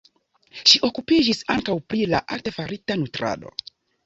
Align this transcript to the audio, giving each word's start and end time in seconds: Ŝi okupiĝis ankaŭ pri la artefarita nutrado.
Ŝi 0.71 0.79
okupiĝis 0.87 1.41
ankaŭ 1.57 1.75
pri 1.93 2.01
la 2.15 2.23
artefarita 2.39 2.97
nutrado. 3.05 3.55